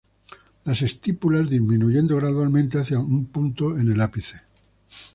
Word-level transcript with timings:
Las 0.65 0.81
estípulas 0.81 1.47
disminuyendo 1.47 2.15
gradualmente 2.15 2.79
hacia 2.79 2.97
un 2.97 3.27
punto 3.27 3.77
en 3.77 3.91
el 3.91 4.01
ápice. 4.01 4.41